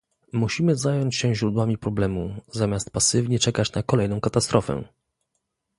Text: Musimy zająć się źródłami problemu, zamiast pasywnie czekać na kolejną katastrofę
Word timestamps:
Musimy 0.33 0.75
zająć 0.75 1.15
się 1.15 1.35
źródłami 1.35 1.77
problemu, 1.77 2.35
zamiast 2.51 2.91
pasywnie 2.91 3.39
czekać 3.39 3.73
na 3.73 3.83
kolejną 3.83 4.21
katastrofę 4.21 4.83